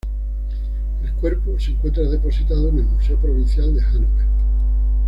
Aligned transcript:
El 1.03 1.13
cuerpo 1.13 1.59
se 1.59 1.69
encuentra 1.73 2.01
depositado 2.09 2.69
en 2.69 2.79
el 2.79 2.85
Museo 2.85 3.17
Provincial 3.17 3.71
de 3.75 3.83
Hannover. 3.83 4.25